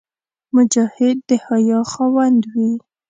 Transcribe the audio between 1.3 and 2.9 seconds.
حیا خاوند وي.